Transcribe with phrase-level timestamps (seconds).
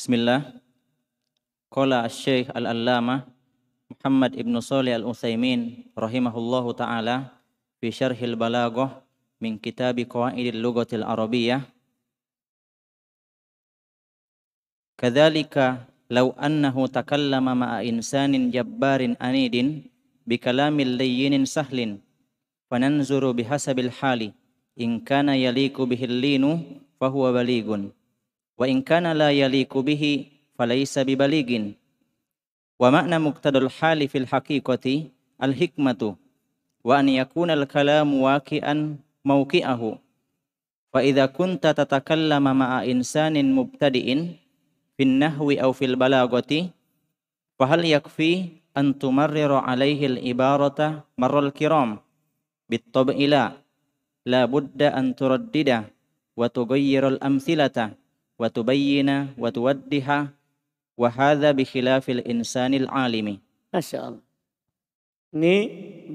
[0.00, 0.56] Bismillah.
[1.68, 3.28] Qala Syekh Al-Allamah
[3.92, 7.36] Muhammad Ibn Salih Al-Utsaimin rahimahullahu taala
[7.84, 9.04] fi syarhil balaghah
[9.44, 11.68] min kitab qawaidil lughatil arabiyyah
[14.96, 19.84] Kadzalika law annahu takallama ma'a insanin jabbarin anidin
[20.24, 22.00] bikalamil layyinin sahlin
[22.72, 24.32] fananzuru bihasabil hali
[24.80, 27.92] in kana yaliku bihil linu fahuwa baligun
[28.60, 31.80] wa in kana la yaliku bihi falaysa bibaligin.
[32.76, 35.08] Wa makna muqtadul hali fil haqiqati
[35.40, 36.12] al hikmatu
[36.84, 39.96] wa an yakuna al kalamu waqi'an mawqi'ahu.
[40.92, 44.36] Fa idza kunta tatakallama ma'a insanin mubtadi'in
[45.00, 46.68] fin nahwi aw fil balagati
[47.56, 51.96] fa hal yakfi an tumarrira alaihi al ibarata marral kiram?
[52.68, 53.56] Bit tab'ila
[54.28, 55.88] la budda an turaddida
[56.36, 57.99] wa tughayyira al amthilata
[58.40, 60.32] wa tubayyina wa tuwaddiha
[60.96, 63.36] wa hadha bi khilafil insanil alimi.
[63.68, 64.24] Masya Allah.
[65.36, 65.56] Ini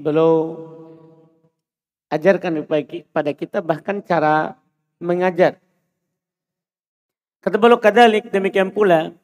[0.02, 0.58] beliau
[2.10, 2.66] ajarkan
[3.14, 4.58] pada kita bahkan cara
[4.98, 5.62] mengajar.
[7.38, 9.14] Kata beliau kadalik demikian pula.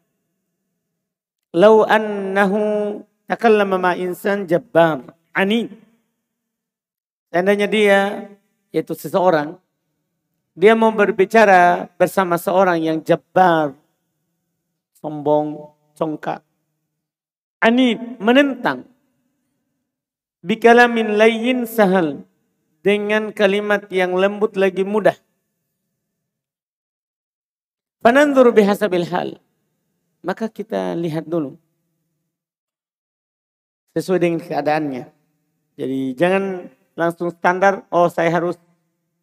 [1.51, 5.69] Lau annahu takallama ma insan jabbar ani.
[7.35, 7.99] Seandainya dia
[8.71, 9.59] yaitu seseorang
[10.53, 13.73] dia mau berbicara bersama seorang yang jabbar,
[15.01, 16.45] sombong, congkak.
[17.63, 18.85] Ani menentang.
[20.43, 22.27] Bikalamin layin sahal.
[22.83, 25.15] Dengan kalimat yang lembut lagi mudah.
[28.03, 29.39] Panandur bihasabil hal.
[30.27, 31.55] Maka kita lihat dulu.
[33.95, 35.05] Sesuai dengan keadaannya.
[35.79, 36.67] Jadi jangan
[36.99, 38.59] langsung standar, oh saya harus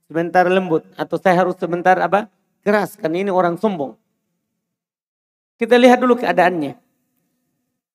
[0.09, 2.25] sebentar lembut atau saya harus sebentar apa?
[2.65, 3.95] keras karena ini orang sombong.
[5.55, 6.75] Kita lihat dulu keadaannya.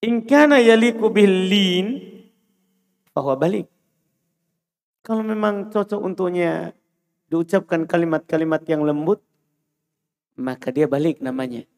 [0.06, 2.00] In kana yaliku billin
[3.12, 3.66] bahwa balik.
[5.04, 6.72] Kalau memang cocok untuknya
[7.28, 9.20] diucapkan kalimat-kalimat yang lembut,
[10.38, 11.69] maka dia balik namanya.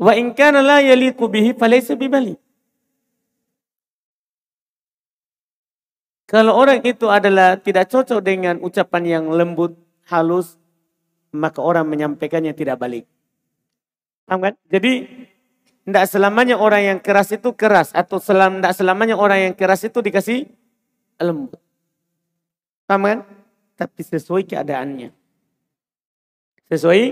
[0.00, 2.39] Wa in kana la yaliku bihi falaysa bibalik.
[6.30, 9.74] Kalau orang itu adalah tidak cocok dengan ucapan yang lembut,
[10.06, 10.54] halus,
[11.34, 13.02] maka orang menyampaikannya tidak balik.
[14.30, 14.54] Paham kan?
[14.70, 15.10] Jadi
[15.82, 19.98] tidak selamanya orang yang keras itu keras atau selam tidak selamanya orang yang keras itu
[19.98, 20.46] dikasih
[21.18, 21.58] lembut.
[22.86, 23.18] Paham kan?
[23.74, 25.10] Tapi sesuai keadaannya.
[26.70, 27.02] Sesuai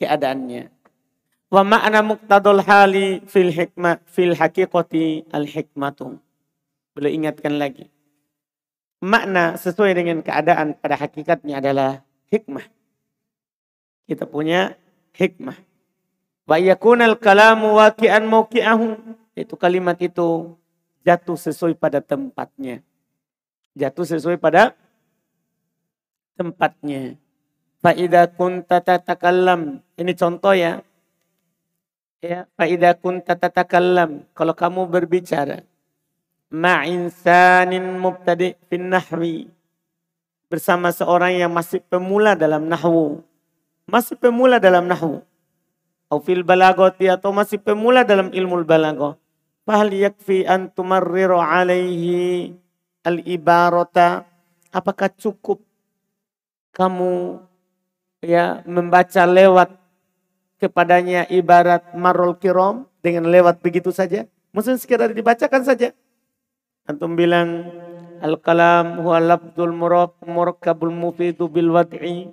[0.00, 0.72] keadaannya.
[1.52, 6.16] Wa ma'na muqtadul hali fil hikmah fil haqiqati al hikmatu.
[6.96, 7.92] Boleh ingatkan lagi
[9.06, 12.02] makna sesuai dengan keadaan pada hakikatnya adalah
[12.34, 12.66] hikmah.
[14.10, 14.74] Kita punya
[15.14, 15.54] hikmah.
[16.46, 18.98] Wa yakunal kalamu waqi'an mauqi'ahu.
[19.38, 20.58] Itu kalimat itu
[21.06, 22.82] jatuh sesuai pada tempatnya.
[23.78, 24.74] Jatuh sesuai pada
[26.34, 27.14] tempatnya.
[27.78, 29.86] Fa'idha kunta tatakallam.
[29.94, 30.82] Ini contoh ya.
[32.18, 34.26] Ya, fa'idha kunta tatakallam.
[34.34, 35.62] Kalau kamu berbicara
[36.50, 39.50] ma'insanin mubtadi fin nahwi.
[40.46, 43.22] Bersama seorang yang masih pemula dalam nahwu.
[43.86, 45.22] Masih pemula dalam nahwu.
[46.06, 49.18] Atau fil balagoti atau masih pemula dalam ilmu balagoh
[49.66, 52.54] fahal yakfi an tumarriru alaihi
[53.02, 54.22] al ibarata
[54.70, 55.58] apakah cukup
[56.70, 57.42] kamu
[58.22, 59.74] ya membaca lewat
[60.62, 64.24] kepadanya ibarat marul kirom dengan lewat begitu saja?
[64.54, 65.92] Maksudnya sekedar dibacakan saja
[66.86, 67.66] Antum bilang
[68.22, 69.74] al-kalam huwa labdul
[70.22, 72.30] murakkabul mufidu bil wad'i.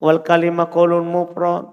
[0.00, 1.68] Wal kalima qawlun mufrad.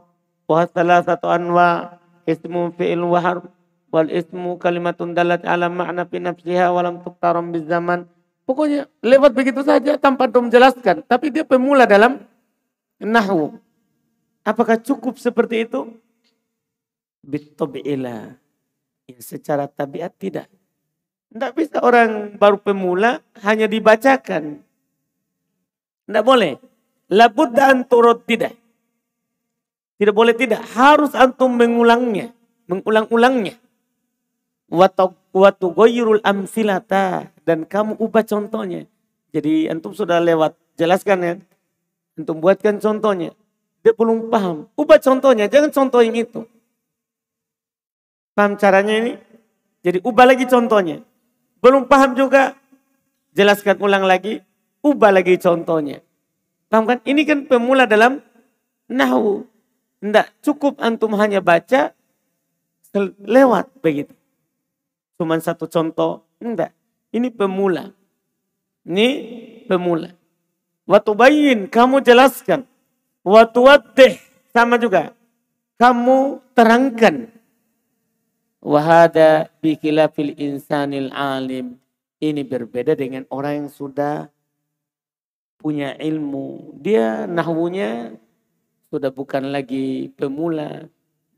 [0.51, 1.95] Wa thalathatu anwa
[2.27, 3.47] ismu fi'il wa harf
[3.87, 8.03] wal ismu kalimatun dalat ala ma'na fi nafsiha wa lam tuqtaram biz zaman.
[8.43, 11.07] Pokoknya lewat begitu saja tanpa dom jelaskan.
[11.07, 12.19] Tapi dia pemula dalam
[12.99, 13.55] nahwu.
[14.43, 15.87] Apakah cukup seperti itu?
[17.23, 18.35] Bitabi'ila
[19.07, 20.51] ya secara tabiat tidak
[21.31, 24.59] tidak bisa orang baru pemula hanya dibacakan.
[26.03, 26.59] Tidak boleh.
[27.07, 28.51] Labudda anturut tidak.
[29.95, 30.59] Tidak boleh tidak.
[30.75, 32.35] Harus antum mengulangnya.
[32.67, 33.55] Mengulang-ulangnya.
[34.67, 37.31] Watu goyirul amsilata.
[37.47, 38.83] Dan kamu ubah contohnya.
[39.31, 40.59] Jadi antum sudah lewat.
[40.75, 41.33] Jelaskan ya.
[42.19, 43.31] Antum buatkan contohnya.
[43.87, 44.67] Dia belum paham.
[44.75, 45.47] Ubah contohnya.
[45.47, 46.43] Jangan contoh yang itu.
[48.35, 49.15] Paham caranya ini?
[49.79, 51.07] Jadi ubah lagi contohnya.
[51.61, 52.57] Belum paham juga,
[53.37, 54.41] jelaskan ulang lagi,
[54.81, 56.01] ubah lagi contohnya.
[56.67, 56.99] Paham kan?
[57.05, 58.19] Ini kan pemula dalam
[58.89, 59.45] nahu.
[60.01, 61.93] Tidak cukup antum hanya baca
[63.21, 64.11] lewat begitu.
[65.21, 66.73] Cuman satu contoh, enggak.
[67.13, 67.93] Ini pemula.
[68.81, 69.07] Ini
[69.69, 70.17] pemula.
[70.89, 72.65] Waktu bayin kamu jelaskan.
[73.21, 74.13] Waktu wadih
[74.49, 75.13] sama juga.
[75.77, 77.29] Kamu terangkan.
[78.61, 81.81] Wahada bikilafil insanil alim.
[82.21, 84.29] Ini berbeda dengan orang yang sudah
[85.57, 86.77] punya ilmu.
[86.77, 88.13] Dia nahwunya
[88.93, 90.85] sudah bukan lagi pemula.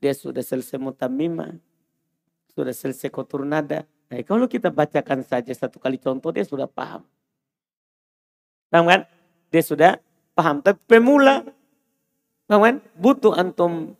[0.03, 1.55] Dia sudah selesai mutamimah.
[2.51, 3.87] Sudah selesai kotur nada.
[4.11, 7.07] Nah, kalau kita bacakan saja satu kali contoh dia sudah paham.
[8.67, 9.01] Paham kan?
[9.47, 9.91] Dia sudah
[10.35, 10.59] paham.
[10.59, 11.47] Tapi pemula,
[12.51, 12.75] paham kan?
[12.99, 13.95] Butuh antum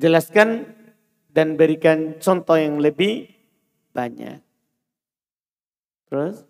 [0.00, 0.64] jelaskan
[1.30, 3.28] dan berikan contoh yang lebih
[3.92, 4.40] banyak.
[6.08, 6.42] Terus.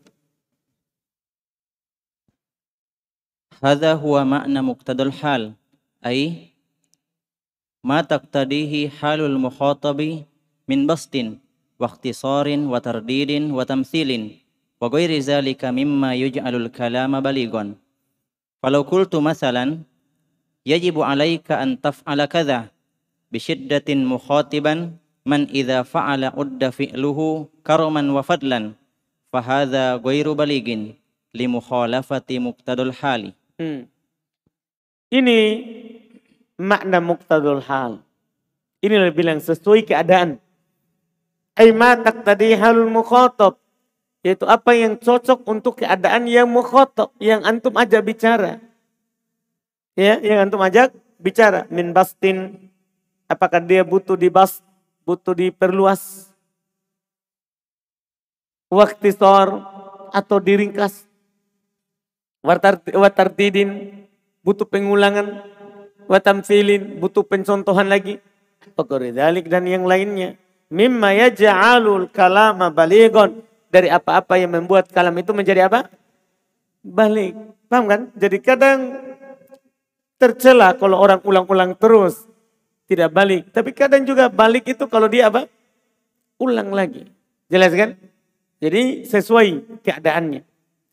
[3.61, 5.53] Hada huwa makna muqtadul hal.
[6.01, 6.57] Ay,
[7.85, 10.25] ma taqtadihi halul mukhatabi
[10.65, 11.37] min bastin,
[11.77, 14.25] wa watardidin, watamthilin, wa tamthilin,
[14.81, 17.77] wa ghairi zalika mimma yuj'alul kalama baligon.
[18.65, 19.85] Falau kultu masalan,
[20.65, 22.73] yajibu alaika an taf'ala kadha,
[23.31, 28.75] bisyiddatin mukhatiban man idza fa'ala udda fi'luhu karaman wa fadlan
[29.31, 30.99] fa hadza ghairu baligin
[31.31, 33.31] li mukhalafati muqtadul hali.
[33.57, 33.87] Hmm.
[35.11, 35.39] Ini
[36.59, 38.03] makna muqtadul hal.
[38.81, 40.39] Ini lebih bilang sesuai keadaan.
[41.59, 43.59] Ai ma taqtadi halul mukhatab.
[44.21, 48.61] Yaitu apa yang cocok untuk keadaan yang mukhatab, yang antum aja bicara.
[49.97, 52.70] Ya, yang antum ajak bicara min bastin
[53.31, 54.59] Apakah dia butuh dibas,
[55.07, 56.27] butuh diperluas.
[58.67, 59.63] Waktu sor
[60.11, 61.07] atau diringkas
[62.43, 64.03] watartidin
[64.41, 65.47] butuh pengulangan,
[66.11, 68.19] watamfilin butuh pencontohan lagi.
[68.77, 70.37] Dalik dan yang lainnya.
[70.71, 73.43] Mimma yaja'alul kalama baligon.
[73.71, 75.87] Dari apa-apa yang membuat kalam itu menjadi apa?
[76.83, 77.39] Balik.
[77.71, 78.01] Paham kan?
[78.19, 78.79] Jadi kadang
[80.19, 82.30] tercela kalau orang ulang-ulang terus.
[82.91, 83.55] Tidak balik.
[83.55, 85.47] Tapi kadang juga balik itu kalau dia apa?
[86.43, 87.07] Ulang lagi.
[87.47, 87.95] Jelas kan?
[88.59, 90.43] Jadi sesuai keadaannya.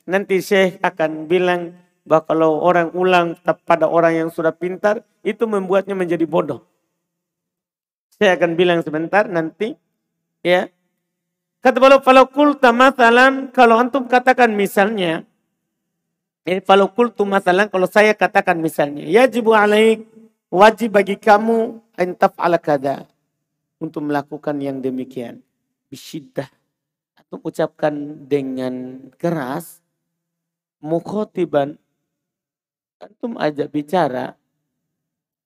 [0.05, 1.73] Nanti Syekh akan bilang
[2.05, 3.33] bahwa kalau orang ulang
[3.65, 6.61] pada orang yang sudah pintar, itu membuatnya menjadi bodoh.
[8.13, 9.73] Saya akan bilang sebentar nanti,
[10.45, 10.69] ya.
[11.65, 15.25] Kata kalau kalau kulta masalan, kalau antum katakan misalnya,
[16.45, 17.27] eh, kalau kultu
[17.73, 20.07] kalau saya katakan misalnya, ya jibu alaik,
[20.47, 23.09] wajib bagi kamu entaf ala kada
[23.81, 25.41] untuk melakukan yang demikian.
[25.89, 26.47] Bisyidah.
[27.17, 27.91] Atau ucapkan
[28.29, 29.81] dengan keras,
[30.79, 31.75] mukhotiban
[33.01, 34.37] antum ajak bicara.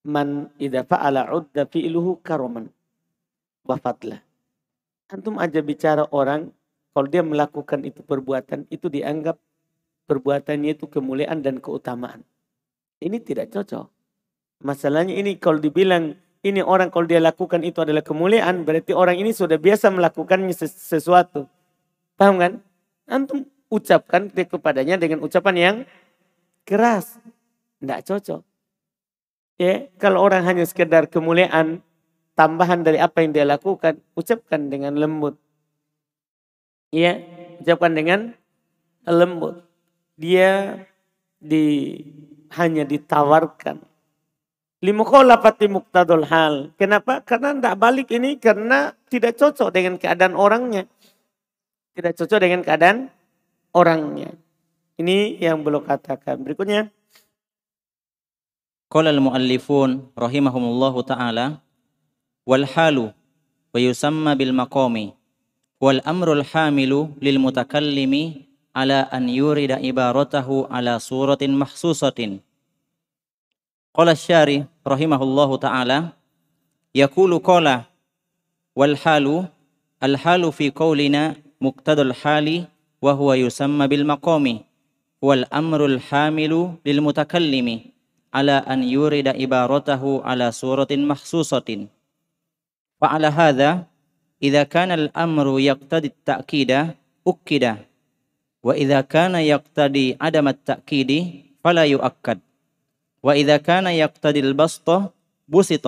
[0.02, 2.70] Man idza fa'ala udda fi'luhu karoman.
[3.66, 4.20] Wafatlah.
[5.10, 6.52] Antum ajak bicara orang.
[6.92, 9.40] Kalau dia melakukan itu perbuatan itu dianggap
[10.12, 12.28] perbuatannya itu kemuliaan dan keutamaan.
[13.00, 13.88] Ini tidak cocok.
[14.68, 19.34] Masalahnya ini kalau dibilang ini orang kalau dia lakukan itu adalah kemuliaan berarti orang ini
[19.34, 21.46] sudah biasa melakukannya sesuatu
[22.18, 22.54] paham kan
[23.10, 25.76] antum ucapkan kepadanya dengan ucapan yang
[26.68, 27.18] keras.
[27.80, 28.42] Tidak cocok.
[29.58, 31.82] Ya, kalau orang hanya sekedar kemuliaan,
[32.36, 35.40] tambahan dari apa yang dia lakukan, ucapkan dengan lembut.
[36.92, 37.22] Ya,
[37.64, 38.36] ucapkan dengan
[39.08, 39.64] lembut.
[40.20, 40.84] Dia
[41.40, 41.98] di
[42.54, 43.82] hanya ditawarkan.
[44.82, 46.74] Limukholafati muktadul hal.
[46.74, 47.22] Kenapa?
[47.22, 50.90] Karena tidak balik ini karena tidak cocok dengan keadaan orangnya.
[51.94, 53.14] Tidak cocok dengan keadaan
[53.78, 54.34] orangnya.
[54.98, 56.42] Ini yang belum katakan.
[56.42, 56.90] Berikutnya.
[58.90, 61.64] Qala al-muallifun rahimahumullahu taala
[62.44, 63.14] wal halu
[63.72, 65.16] wa yusamma bil maqami
[65.80, 72.44] wal amrul hamilu lil mutakallimi ala an yurida ibaratahu ala suratin mahsusatin.
[73.92, 76.16] Qala syari rahimahullahu taala
[76.96, 77.92] yaqulu qala
[78.72, 79.44] wal halu
[80.00, 82.72] al halu fi qawlina muqtadul hali
[83.04, 84.64] wa huwa yusamma bil maqami
[85.20, 87.92] wal amrul hamilu lil mutakallimi
[88.32, 91.92] ala an yurida ibaratahu ala suratin mahsusatin
[92.96, 93.92] fa ala hadha
[94.40, 96.96] idza kana al amru yaqtadi at-ta'kida
[97.28, 97.84] ukkida
[98.64, 101.20] wa idza kana yaqtadi adam at-ta'kidi
[101.60, 102.40] fala yu'akkad
[103.24, 105.14] وإذا كان يقتضي البسط
[105.48, 105.86] بسط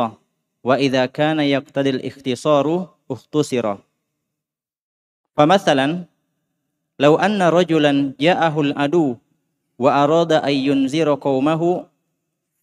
[0.63, 3.65] وإذا كان يقتضي الاختصار اختصر.
[5.37, 5.87] فمثلا
[6.99, 9.15] لو أن رجلا جاءه العدو
[9.79, 11.85] وأراد أن ينذر قومه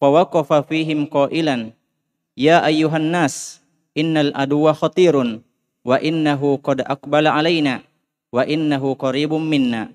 [0.01, 1.71] فوقف فيهم قائلا
[2.37, 3.61] يا أيها الناس
[3.97, 5.15] إن العدو خطير
[5.85, 7.81] وإنه قد أقبل علينا
[8.31, 9.91] وإنه قريب منا.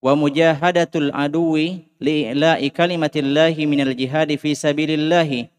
[0.00, 5.52] Wa mujahadatul aduwi li'ila'i kalimatillahi minal jihadi fi sabilillahi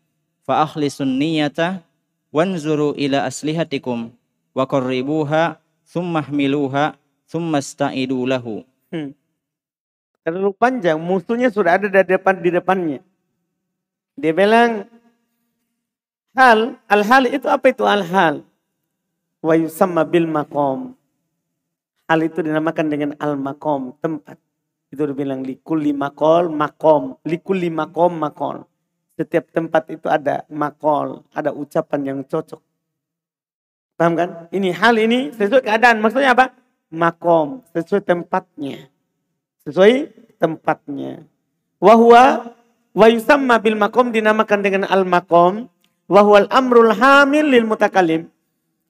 [0.46, 1.86] fa akhlisun niyata
[2.34, 4.10] wanzuru ila aslihatikum
[4.58, 6.98] wa qarribuha thumma hmiluha
[7.30, 9.16] thumma sta'idu lahu Hmm.
[10.22, 13.00] Terlalu panjang, musuhnya sudah ada di depan di depannya.
[14.20, 14.86] Dia bilang
[16.36, 18.44] hal, al-hal itu apa itu al-hal?
[19.40, 20.94] Wa yusamma bil maqam.
[22.12, 24.36] Hal itu dinamakan dengan al-maqam, tempat.
[24.92, 28.68] Itu dia bilang likulli maqal maqam, likulli maqam maqal.
[29.16, 32.60] Setiap tempat itu ada makol, ada ucapan yang cocok.
[33.96, 34.30] Paham kan?
[34.52, 36.04] Ini hal ini sesuai keadaan.
[36.04, 36.52] Maksudnya apa?
[36.92, 38.92] Makom, sesuai tempatnya.
[39.64, 41.24] Sesuai tempatnya.
[41.80, 42.52] Wahwa
[42.92, 45.72] wa yusamma bil makom dinamakan dengan al makom.
[46.12, 48.28] Wahwal amrul hamil lil mutakalim.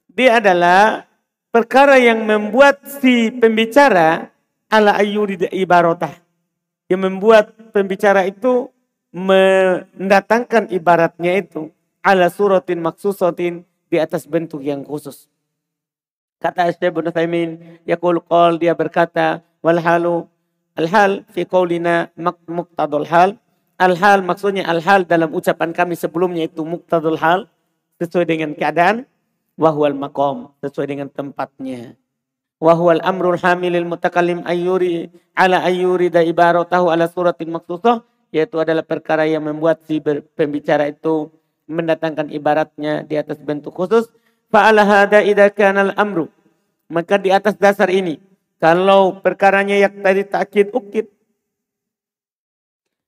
[0.09, 1.10] Dia adalah
[1.51, 4.31] perkara yang membuat si pembicara
[4.71, 6.15] ala ayuri ibaratah.
[6.87, 8.71] Yang membuat pembicara itu
[9.11, 15.27] mendatangkan ibaratnya itu ala suratin maksusatin di atas bentuk yang khusus.
[16.41, 20.25] Kata Syekh Ibn Thaymin, yaqul qol dia berkata, wal halu
[20.73, 22.09] al hal fi qaulina
[22.47, 23.37] muqtadul hal.
[23.77, 27.45] Al hal maksudnya al hal dalam ucapan kami sebelumnya itu muqtadul hal
[28.01, 29.05] sesuai dengan keadaan
[29.59, 31.95] wahwal makom sesuai dengan tempatnya.
[32.61, 39.25] Wahwal amrul hamilil mutakallim ayyuri ala ayyuri da ibaratahu ala suratin maksusah yaitu adalah perkara
[39.25, 39.99] yang membuat si
[40.37, 41.33] pembicara itu
[41.65, 44.07] mendatangkan ibaratnya di atas bentuk khusus
[44.51, 46.27] Fa'ala hada idha kanal amru.
[46.91, 48.19] Maka di atas dasar ini.
[48.59, 51.07] Kalau perkaranya yang tadi takkid ukid.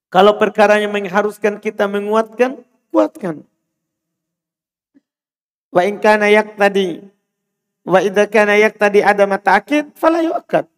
[0.07, 2.63] Kalau perkaranya mengharuskan kita menguatkan,
[2.95, 3.43] kuatkan.
[5.73, 7.01] Wa in kana tadi.
[7.83, 10.69] Wa idha kana tadi ada matakid, fala yu'akad.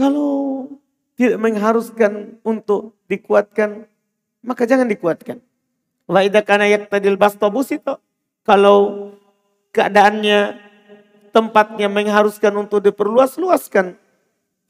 [0.00, 0.66] Kalau
[1.14, 3.84] tidak mengharuskan untuk dikuatkan,
[4.40, 5.38] maka jangan dikuatkan.
[6.08, 8.00] Wa idha kana yak tadi bastobusito.
[8.42, 9.12] Kalau
[9.70, 10.58] keadaannya
[11.30, 13.94] tempatnya mengharuskan untuk diperluas, luaskan.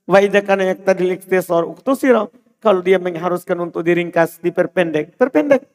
[0.06, 2.26] Wa idza kana yaqtadil iktisar uktusira.
[2.62, 5.66] Kalau dia mengharuskan untuk diringkas, diperpendek, perpendek.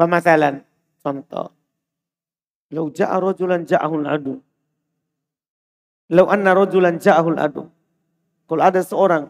[0.00, 0.64] Pemasalan,
[1.04, 1.52] contoh.
[2.72, 4.40] Lau ja'a rajulan ja'ahul adu.
[6.08, 7.68] Lau anna rajulan ja'ahul adu.
[8.44, 9.28] Kalau ada seorang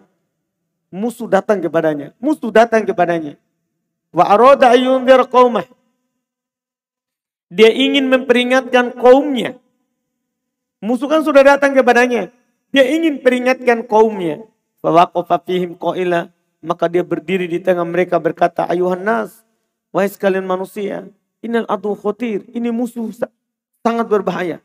[0.91, 3.39] musuh datang kepadanya, musuh datang kepadanya.
[4.15, 5.67] Wa arada ayyundir qaumah
[7.55, 9.55] dia ingin memperingatkan kaumnya.
[10.83, 12.35] Musuh kan sudah datang kepadanya.
[12.75, 14.43] Dia ingin peringatkan kaumnya.
[14.83, 16.35] Fawaqafa fihim qaila.
[16.65, 19.47] Maka dia berdiri di tengah mereka berkata, Ayuhan nas,
[19.95, 21.07] wahai sekalian manusia.
[21.45, 22.49] Innal adu khotir.
[22.57, 23.13] Ini musuh
[23.85, 24.65] sangat berbahaya.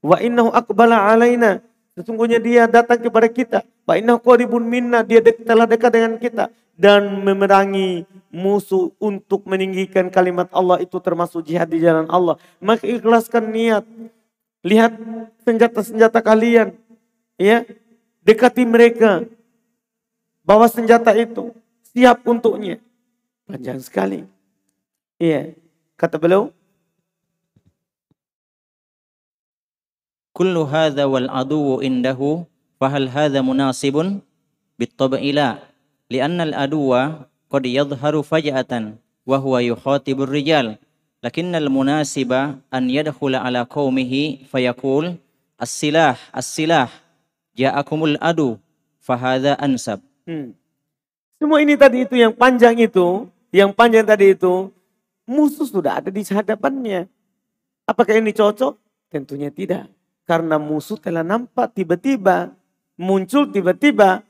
[0.00, 1.60] Wa innahu akbala alaina.
[1.92, 3.60] Sesungguhnya dia datang kepada kita.
[3.84, 5.04] Wa innahu qaribun minna.
[5.04, 11.68] Dia telah dekat dengan kita dan memerangi musuh untuk meninggikan kalimat Allah itu termasuk jihad
[11.68, 12.40] di jalan Allah.
[12.58, 13.84] Maka ikhlaskan niat.
[14.64, 14.96] Lihat
[15.44, 16.72] senjata-senjata kalian.
[17.36, 17.68] Ya,
[18.24, 19.28] dekati mereka.
[20.40, 21.52] Bawa senjata itu.
[21.92, 22.80] Siap untuknya.
[23.44, 24.24] Panjang sekali.
[25.20, 25.63] Iya.
[25.94, 26.50] Kata beliau,
[30.34, 32.42] Kullu هذا wal aduwu indahu
[32.82, 34.18] هذا مناسب munasibun
[34.74, 35.62] bittaba'i لأن
[36.10, 40.74] li'anna al يظهر qad yadhharu faj'atan wa huwa yukhatibur rijal
[41.22, 45.14] lakinna al munasiba an yadkhula ala qaumihi fayaqul
[45.54, 46.90] as-silah as-silah
[50.26, 50.50] hmm.
[51.38, 54.74] semua ini tadi itu yang panjang itu yang panjang tadi itu
[55.24, 57.08] musuh sudah ada di hadapannya.
[57.84, 58.76] Apakah ini cocok?
[59.12, 59.88] Tentunya tidak.
[60.24, 62.56] Karena musuh telah nampak tiba-tiba,
[62.96, 64.24] muncul tiba-tiba,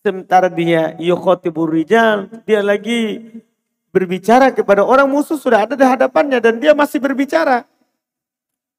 [0.00, 3.20] Sementara dia yukhotibur rijal, dia lagi
[3.92, 7.68] berbicara kepada orang musuh sudah ada di hadapannya dan dia masih berbicara.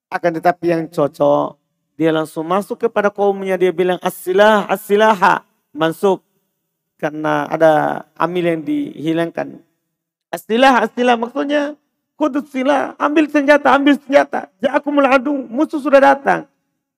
[0.10, 1.62] Akan tetapi yang cocok,
[1.94, 6.26] dia langsung masuk kepada kaumnya, dia bilang asilah, asilaha, masuk.
[6.98, 9.62] Karena ada amil yang dihilangkan.
[10.32, 11.76] Asilah, asilah maksudnya
[12.16, 14.48] kudus sila, ambil senjata, ambil senjata.
[14.64, 16.48] Ja'akumul adu, musuh sudah datang.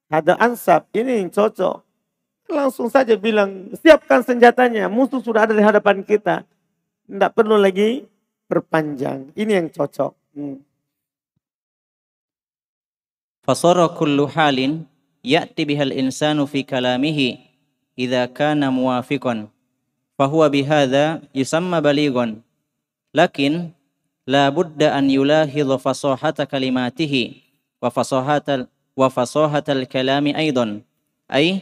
[0.07, 1.81] Ada ansab, ini yang cocok
[2.53, 6.45] langsung saja bilang, siapkan senjatanya, musuh sudah ada di hadapan kita.
[7.09, 8.05] Tidak perlu lagi
[8.47, 9.33] perpanjang.
[9.33, 10.11] Ini yang cocok.
[10.37, 10.61] Hmm.
[13.43, 14.87] Fasara kullu halin
[15.19, 17.43] ya'ti bihal insanu fi kalamihi
[17.99, 19.51] idza kana muwafiqan
[20.15, 22.39] fahuwa bihadza yusamma balighun
[23.13, 23.69] lakin
[24.25, 27.45] la budda an yulahidha fasahata kalimatihi
[27.77, 28.65] wa fasahata
[28.97, 30.81] wa fasahatal kalami aidan
[31.29, 31.61] ay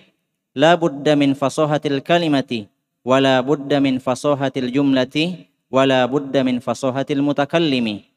[0.56, 2.72] la budda min fasahatil kalimati
[3.04, 8.08] wa la budda min fasahatil jumlati wa la budda min fasahatil mutakallimi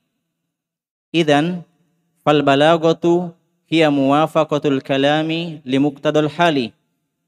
[1.10, 1.66] idan
[2.22, 3.34] fal balagatu
[3.66, 6.70] hiya muwafaqatul kalami limuqtadal hali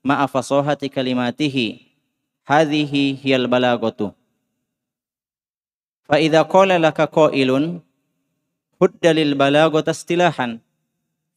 [0.07, 1.83] ma'a fasahati kalimatihi
[2.47, 4.15] hadhihi hiyal balagatu
[6.07, 7.83] fa idza qala laka qailun
[8.79, 10.63] hudda lil balagati istilahan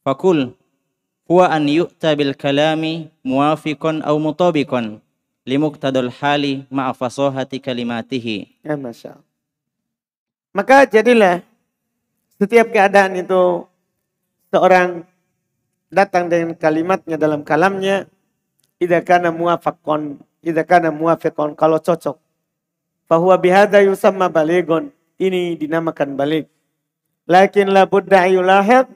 [0.06, 0.54] fakul
[1.26, 5.02] huwa an yu'ta bil kalami muwafiqan aw mutabiqan
[5.46, 8.62] limuqtadal hali ma'a fasahati kalimatihi.
[8.62, 9.18] Ya masya
[10.50, 11.46] maka jadilah
[12.38, 13.66] setiap keadaan itu
[14.50, 15.06] seorang
[15.90, 18.10] datang dengan kalimatnya dalam kalamnya
[18.82, 22.18] idza kana muwafaqan idza kana muwafiqan kalau cocok
[23.10, 24.94] bahwa bihada yusamma baligon.
[25.18, 26.46] Ini dinamakan balik.
[27.26, 28.86] Lakin la budda yulahid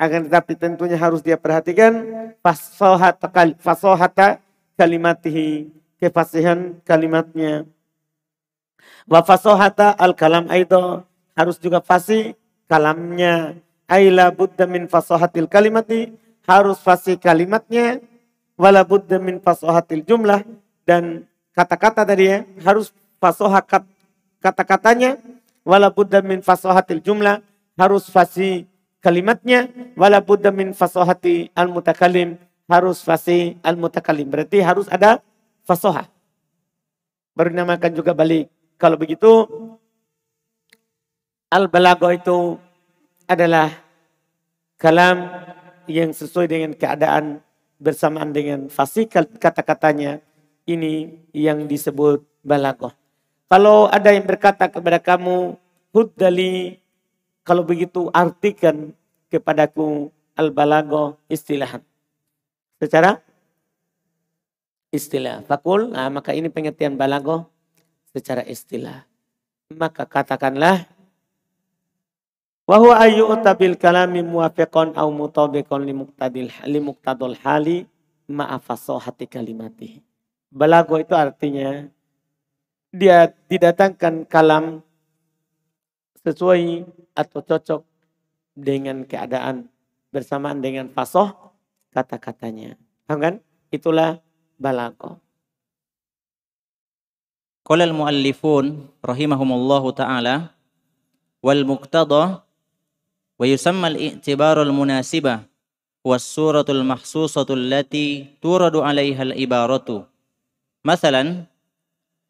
[0.00, 1.92] akan tetapi tentunya harus dia perhatikan
[2.40, 3.28] fasohata,
[3.60, 4.40] fasohata
[4.80, 5.68] kalimatihi
[6.00, 7.68] kefasihan kalimatnya.
[9.04, 11.04] Wa fasohata al kalam aido
[11.36, 12.32] harus juga fasih
[12.66, 13.60] kalamnya.
[13.88, 16.10] Aila budda min fasohatil kalimati
[16.48, 18.00] harus fasih kalimatnya.
[18.58, 20.42] Wala budda min fasohatil jumlah
[20.82, 21.22] dan
[21.54, 23.60] kata-kata tadi ya harus fasoha
[24.40, 25.18] kata-katanya
[25.66, 27.42] wala budda min fasohatil jumlah
[27.78, 28.64] harus fasih
[28.98, 35.22] kalimatnya wala budda min fasohati al mutakalim harus fasih al mutakalim berarti harus ada
[35.62, 36.08] fasoha
[37.38, 38.50] baru dinamakan juga balik.
[38.74, 39.46] Kalau begitu
[41.54, 42.58] al balago itu
[43.30, 43.70] adalah
[44.74, 45.30] kalam
[45.86, 47.38] yang sesuai dengan keadaan
[47.78, 49.06] bersamaan dengan fasih
[49.38, 50.18] kata-katanya.
[50.68, 52.92] Ini yang disebut balagoh.
[53.48, 55.56] Kalau ada yang berkata kepada kamu,
[55.96, 56.76] huddali,
[57.40, 58.92] kalau begitu artikan
[59.32, 61.80] kepadaku al-balago istilah.
[62.76, 63.24] Secara
[64.92, 65.40] istilah.
[65.48, 67.48] Fakul, nah, maka ini pengertian balago
[68.12, 69.08] secara istilah.
[69.72, 70.84] Maka katakanlah,
[72.68, 77.88] Wahwa ayu utabil kalami muwafiqon au mutabiqon limuktadil limuktadul hali
[78.28, 80.04] ma'afasohati kalimati.
[80.52, 81.88] Balago itu artinya
[82.92, 84.80] dia didatangkan kalam
[86.24, 87.82] sesuai atau cocok
[88.58, 89.68] dengan keadaan
[90.10, 91.52] bersamaan dengan fasoh
[91.92, 92.74] kata-katanya.
[93.06, 93.34] Paham kan?
[93.68, 94.20] Itulah
[94.56, 95.20] balago.
[97.62, 100.56] Qala al-muallifun rahimahumullahu taala
[101.44, 102.40] wal muqtada
[103.36, 105.44] wa yusamma al-i'tibaru al-munasibah
[106.00, 110.08] was suratul mahsusatu allati turadu 'alaiha al-ibaratu.
[110.80, 111.44] Masalan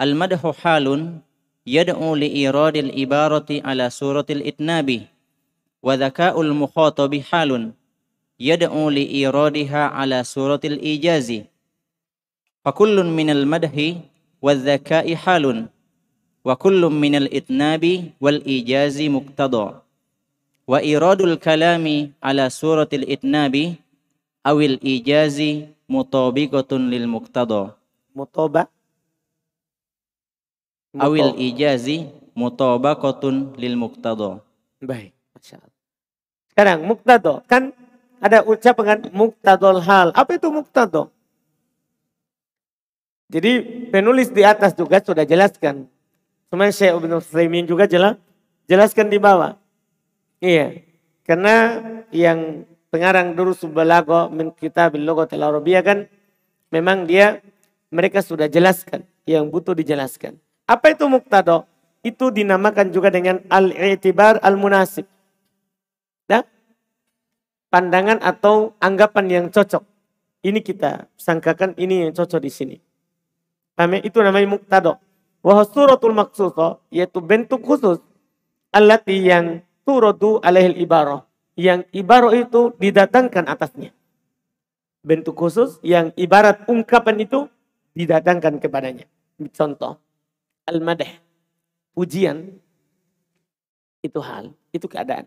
[0.00, 0.87] المدح حال
[1.66, 4.88] يدعو لإيراد العبارة على سورة الإتناب
[5.82, 7.72] وذكاء المخاطب حال
[8.40, 11.42] يدعو لإيرادها على سورة الإيجاز.
[12.64, 13.74] فكل من المدح
[14.42, 15.66] والذكاء حال
[16.44, 17.84] وكل من الإتناب
[18.20, 19.66] والإيجاز مقتضى.
[20.68, 23.74] وإيراد الكلام على سورة الإتناب
[24.46, 25.38] أو الإيجاز
[25.88, 27.70] مطابقة للمقتضى.
[28.16, 28.68] مطابق
[30.96, 34.40] awil ijazi mutabaqatun lil muqtada.
[34.79, 35.79] Baik, Masya Allah.
[36.55, 37.74] Sekarang muktado, kan
[38.22, 40.14] ada ucapan muktadol hal.
[40.14, 41.11] Apa itu muktado?
[43.29, 45.85] Jadi penulis di atas juga sudah jelaskan.
[46.48, 48.16] Cuma Syekh Ibn Utsaimin juga jelas,
[48.64, 49.61] jelaskan di bawah.
[50.40, 50.81] Iya,
[51.29, 55.98] karena yang pengarang dulu Subalago min Kitabil Logo Arabiyah kan
[56.72, 57.44] memang dia
[57.92, 60.40] mereka sudah jelaskan yang butuh dijelaskan.
[60.68, 61.64] Apa itu muktado?
[62.04, 65.09] Itu dinamakan juga dengan al-i'tibar al-munasib.
[66.28, 66.44] Nah,
[67.72, 69.81] pandangan atau anggapan yang cocok.
[70.44, 72.76] Ini kita sangkakan ini yang cocok di sini.
[73.72, 74.00] Paham ya?
[74.04, 75.00] Itu namanya muktado.
[75.40, 78.04] Wahasuratul maksuso, yaitu bentuk khusus.
[78.68, 81.24] Allati yang turodu alaihil ibaroh.
[81.57, 83.96] Yang ibaroh itu didatangkan atasnya.
[85.00, 87.48] Bentuk khusus yang ibarat ungkapan itu
[87.96, 89.09] didatangkan kepadanya.
[89.57, 89.98] Contoh
[90.68, 91.09] al-madah,
[91.96, 92.61] pujian,
[94.04, 95.24] itu hal, itu keadaan.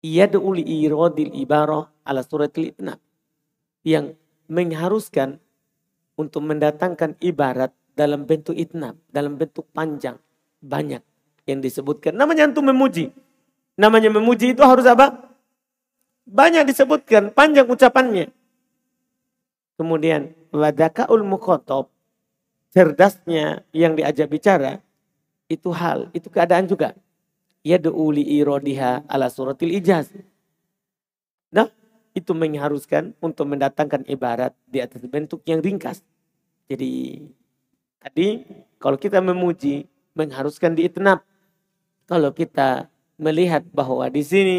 [0.00, 3.00] Ia Yad'uli iradil ibarah ala suratil itnab.
[3.84, 4.16] Yang
[4.48, 5.40] mengharuskan
[6.16, 10.16] untuk mendatangkan ibarat dalam bentuk itnab, dalam bentuk panjang,
[10.60, 11.00] banyak
[11.48, 12.16] yang disebutkan.
[12.16, 13.12] Namanya untuk memuji.
[13.76, 15.32] Namanya memuji itu harus apa?
[16.28, 18.28] Banyak disebutkan, panjang ucapannya.
[19.80, 21.88] Kemudian wadakaul mukhotob
[22.70, 24.82] cerdasnya yang diajak bicara
[25.50, 26.94] Itu hal, itu keadaan juga.
[27.66, 30.14] Ya li irodiha ala suratil ijaz.
[31.50, 31.66] Nah,
[32.14, 36.06] itu mengharuskan untuk mendatangkan ibarat di atas bentuk yang ringkas.
[36.70, 37.26] Jadi
[37.98, 38.46] tadi
[38.78, 41.22] kalau kita memuji mengharuskan diitnab.
[42.06, 42.90] Kalau kita
[43.22, 44.58] melihat bahwa di sini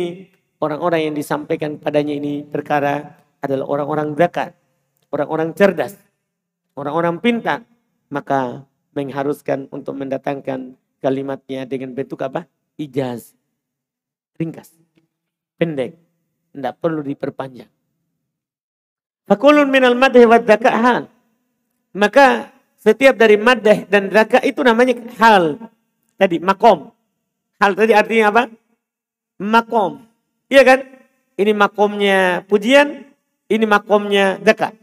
[0.63, 4.55] orang-orang yang disampaikan padanya ini perkara adalah orang-orang zakat,
[5.11, 5.99] orang-orang cerdas,
[6.79, 7.67] orang-orang pintar,
[8.11, 12.45] maka mengharuskan untuk mendatangkan kalimatnya dengan bentuk apa?
[12.75, 13.33] Ijaz.
[14.35, 14.75] Ringkas.
[15.55, 15.95] Pendek.
[16.51, 17.71] Tidak perlu diperpanjang.
[19.31, 21.07] Fakulun minal madhi wa hal.
[21.95, 25.71] Maka setiap dari madh dan zaka itu namanya hal.
[26.19, 26.91] Tadi makom.
[27.63, 28.43] Hal tadi artinya apa?
[29.39, 30.03] Makom.
[30.51, 30.79] Iya kan?
[31.39, 33.07] Ini makomnya pujian,
[33.47, 34.75] ini makomnya zakat.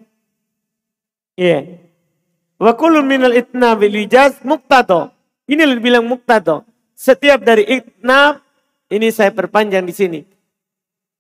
[1.37, 1.88] Iya.
[2.59, 5.14] Wa kullu minal itna bil ijaz muqtado.
[5.47, 6.66] Ini bilang muqtado.
[6.99, 8.42] Setiap dari itna
[8.90, 10.21] ini saya perpanjang di sini.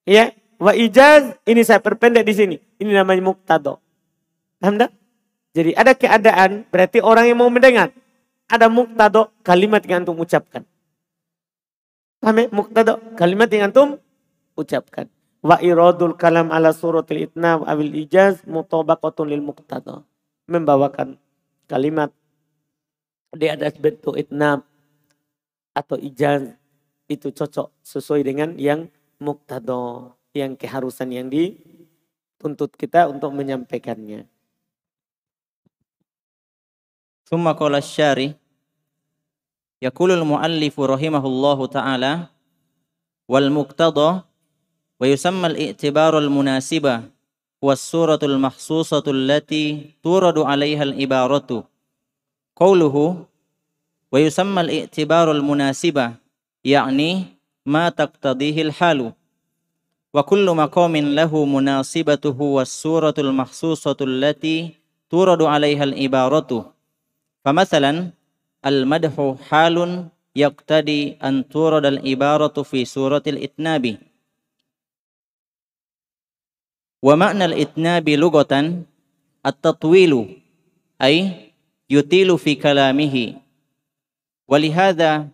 [0.02, 2.56] Ya, wa ijaz ini saya perpendek di sini.
[2.82, 3.78] Ini namanya muqtado.
[4.58, 4.90] Paham?
[5.54, 7.94] Jadi ada keadaan berarti orang yang mau mendengar.
[8.50, 10.66] Ada muqtado kalimat yang antum ucapkan.
[12.18, 12.46] Paham ya?
[12.50, 14.02] Muqtado kalimat yang antum
[14.58, 15.06] ucapkan.
[15.38, 20.02] Wa iradul kalam ala suratil itna awil ijaz mutabaqatun lil muqtado.
[20.50, 21.14] Membawakan
[21.68, 22.10] kalimat
[23.36, 24.64] di atas bentuk itnab
[25.76, 26.56] atau ijaz
[27.06, 28.88] itu cocok sesuai dengan yang
[29.20, 34.24] muktado yang keharusan yang dituntut kita untuk menyampaikannya.
[37.28, 38.32] Thumma qala syari
[39.84, 42.32] yaqulu al-muallifu rahimahullahu ta'ala
[43.28, 44.24] wal muktado,
[44.96, 47.04] wa yusamma al-i'tibaru al-munasibah
[47.62, 51.64] والسورة المخصوصة التي تورد عليها العبارة.
[52.56, 53.24] قوله
[54.12, 56.12] ويسمى الاعتبار المناسبة
[56.64, 57.24] يعني
[57.66, 59.12] ما تقتضيه الحال.
[60.14, 64.70] وكل مقام له مناسبته والسورة المخصوصة التي
[65.10, 66.72] تورد عليها العبارة.
[67.44, 68.10] فمثلا
[68.66, 73.98] المدح حال يقتضي أن تورد العبارة في سورة الإتناب.
[76.98, 78.82] Wa makna al-itnabi lugatan
[79.46, 80.34] at-tatwilu
[80.98, 81.46] ay
[81.86, 83.38] yutilu fi kalamihi.
[84.50, 85.30] Walihada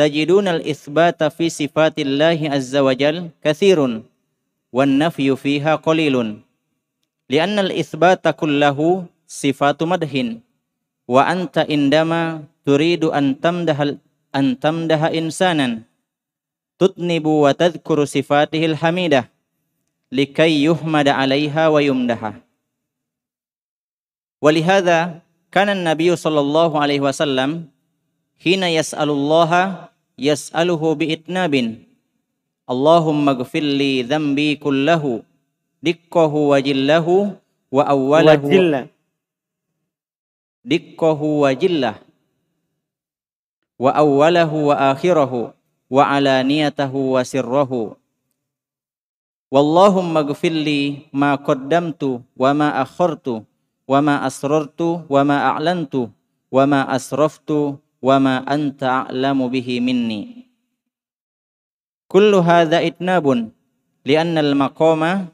[0.00, 4.08] tajiduna al-ithbata fi sifatillahi azza wa jal kathirun
[4.72, 6.40] wan nafyu fiha qalilun.
[7.28, 10.40] Lianna al-ithbata kullahu sifatu madhin
[11.04, 14.00] wa anta indama turidu an tamdaha
[14.32, 15.84] an tamdaha insanan
[16.80, 17.44] tutnibu
[20.14, 22.38] likai yuhmada alaiha wa yumdaha.
[24.38, 27.66] Walihada kana Nabi sallallahu alaihi wasallam
[28.38, 31.82] hina yas'alullaha yas'aluhu bi'itnabin.
[32.70, 35.26] Allahumma gfirli dhanbi kullahu
[35.82, 37.34] dikkahu wa jillahu
[37.74, 38.46] wa awwalahu.
[38.46, 38.86] Wa
[40.62, 41.98] dikkahu wa jillah.
[43.74, 45.50] Wa awwalahu wa akhirahu
[45.90, 47.98] wa alaniyatahu wa sirrahu
[49.54, 53.46] Wallahumma gfirli ma qaddamtu wa ma akhartu
[53.86, 56.10] wa ma asrartu wa ma a'lantu
[56.50, 60.50] wa ma asraftu wa ma anta a'lamu bihi minni.
[62.10, 63.54] Kullu hadha itnabun
[64.02, 65.30] lianna al-maqama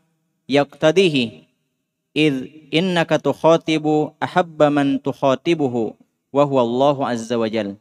[0.52, 1.48] yaqtadihi
[2.12, 2.34] id
[2.76, 5.96] innaka tukhatibu ahabba man tukhatibuhu
[6.28, 7.80] wa huwa Allah azza wa jal.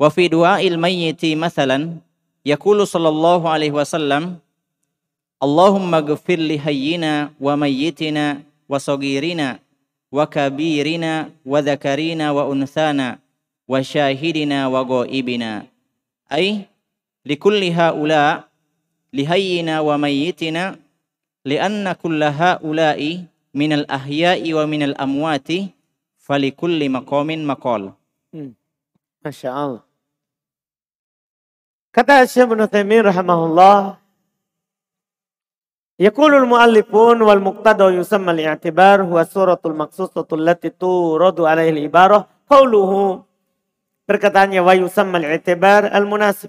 [0.00, 0.32] Wa fi
[0.80, 2.00] mayyiti mathalan
[2.40, 4.40] yaqulu sallallahu alaihi wasallam
[5.42, 6.54] Allahumma gfir li
[7.42, 9.58] wa mayyitina wa sagirina
[10.14, 13.18] wa kabirina wa dhakarina wa unthana
[13.66, 15.66] wa syahidina wa ghaibina.
[16.30, 16.70] Ay
[17.26, 18.46] likulli haula
[19.10, 20.78] li wa mayyitina
[21.42, 25.74] lianna kulla haula'i minal ahya'i wa minal amwati.
[28.32, 28.54] Hmm.
[31.92, 34.00] Kata Syekh Ibn Taimin rahimahullah,
[36.00, 43.22] Yaqulul muallifun wal muqtada yusamma al-i'tibar huwa suratul maqsusatu allati turadu alaihi al-ibarah qauluhu
[44.08, 46.48] perkataannya wa yusamma al-i'tibar al-munasib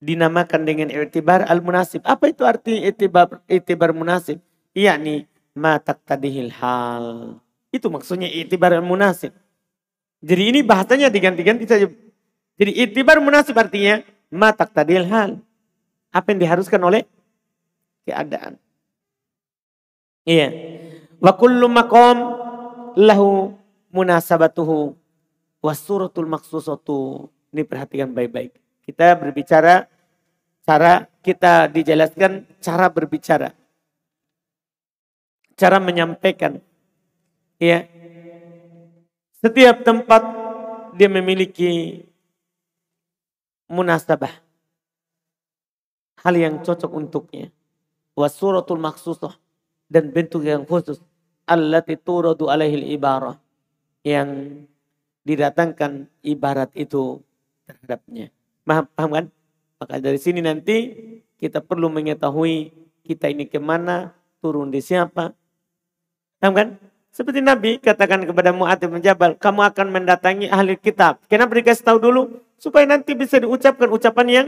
[0.00, 4.40] dinamakan dengan i'tibar al-munasib apa itu arti i'tibar i'tibar munasib
[4.76, 7.36] yakni ma taqtadihil hal
[7.72, 9.32] itu maksudnya i'tibar al-munasib
[10.24, 11.86] jadi ini bahasanya diganti-ganti saja.
[12.56, 14.00] Jadi i'tibar munasib artinya
[14.32, 15.30] ma taqtadihil hal
[16.10, 17.04] apa yang diharuskan oleh
[18.06, 18.56] keadaan.
[20.22, 20.48] Iya.
[21.18, 22.16] Wa kullu maqam
[22.94, 23.58] lahu
[23.90, 24.94] munasabatuhu
[25.66, 27.26] Wasuratul maksusatu.
[27.50, 28.54] Ini perhatikan baik-baik.
[28.86, 29.90] Kita berbicara
[30.62, 33.50] cara kita dijelaskan cara berbicara.
[35.58, 36.62] Cara menyampaikan.
[37.58, 37.90] Ya.
[39.42, 40.22] Setiap tempat
[40.94, 42.04] dia memiliki
[43.66, 44.32] munasabah.
[46.22, 47.50] Hal yang cocok untuknya.
[48.16, 49.36] Wasuratul maksusah.
[49.86, 50.98] Dan bentuk yang khusus.
[51.46, 53.38] Allati turadu alaihil ibarah.
[54.02, 54.64] Yang
[55.22, 57.20] didatangkan ibarat itu
[57.66, 58.30] terhadapnya.
[58.66, 59.26] Paham, paham kan?
[59.76, 60.94] Maka dari sini nanti
[61.36, 62.72] kita perlu mengetahui
[63.04, 65.34] kita ini ke mana, turun di siapa.
[66.38, 66.68] Paham kan?
[67.10, 71.16] Seperti Nabi katakan kepada Mu'ad bin Jabal, kamu akan mendatangi ahli kitab.
[71.32, 72.22] Kenapa dikasih tahu dulu?
[72.60, 74.46] Supaya nanti bisa diucapkan ucapan yang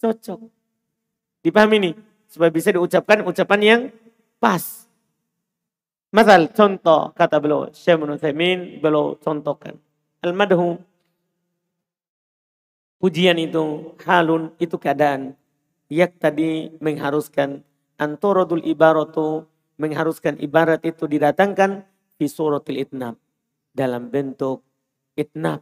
[0.00, 0.52] cocok.
[1.40, 1.90] Dipahami ini?
[2.26, 3.80] Supaya bisa diucapkan ucapan yang
[4.42, 4.86] pas.
[6.10, 8.16] Masal contoh kata beliau Syekh Ibnu
[8.80, 9.76] beliau contohkan.
[10.22, 10.80] Al-madhu
[13.02, 15.36] pujian itu halun itu keadaan
[15.92, 17.62] yak tadi mengharuskan
[18.00, 21.84] antorodul ibaratu mengharuskan ibarat itu didatangkan
[22.16, 23.20] di suratul itnab
[23.76, 24.64] dalam bentuk
[25.16, 25.60] itnab.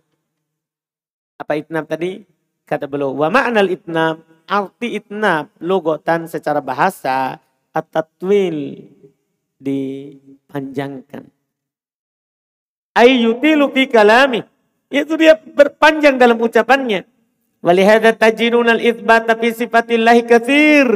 [1.35, 2.22] Apa itnab tadi?
[2.64, 7.40] Kata beliau, wa ma'nal itnab, arti itnab, logotan secara bahasa,
[7.74, 8.87] at-tatwil,
[9.59, 11.26] dipanjangkan.
[12.94, 14.46] Ayyutilu fi kalami.
[14.92, 17.02] Itu dia berpanjang dalam ucapannya.
[17.64, 20.88] Walihada tajinun al-ithbat fi sifatillahi kathir.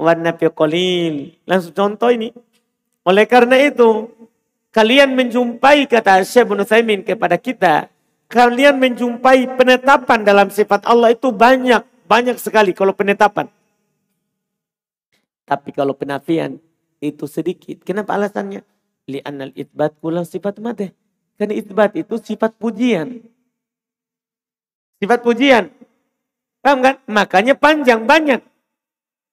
[0.00, 1.36] Wa nafi qalil.
[1.44, 2.32] Langsung contoh ini.
[3.04, 4.08] Oleh karena itu,
[4.72, 7.92] kalian menjumpai kata Syekh bin Utsaimin kepada kita,
[8.32, 11.84] kalian menjumpai penetapan dalam sifat Allah itu banyak,
[12.14, 13.50] banyak sekali kalau penetapan.
[15.42, 16.62] Tapi kalau penafian
[17.02, 17.82] itu sedikit.
[17.82, 18.62] Kenapa alasannya?
[19.10, 20.94] Li'annal itbat kula sifat mate.
[21.34, 23.18] Karena itbat itu sifat pujian.
[25.02, 25.74] Sifat pujian.
[26.62, 27.02] Paham kan?
[27.10, 28.40] Makanya panjang banyak.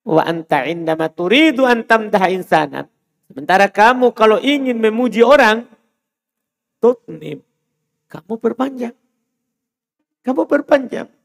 [0.02, 2.90] Wa anta indama turidu antam daha insanan.
[3.30, 5.70] Sementara kamu kalau ingin memuji orang,
[6.82, 7.46] tutnib.
[8.10, 8.98] Kamu perpanjang.
[10.26, 11.21] Kamu perpanjang.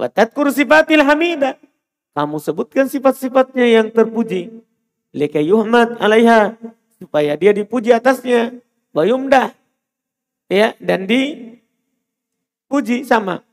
[0.00, 1.60] Wa tadkur sifatil hamidah.
[2.16, 4.48] Kamu sebutkan sifat-sifatnya yang terpuji.
[5.12, 6.56] Lika yuhmad alaiha.
[6.96, 8.56] Supaya dia dipuji atasnya.
[8.96, 9.52] Bayumdah.
[10.48, 11.44] Ya, dan dipuji
[13.04, 13.44] sama.